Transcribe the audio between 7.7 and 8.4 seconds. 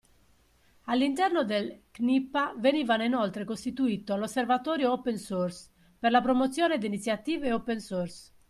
source.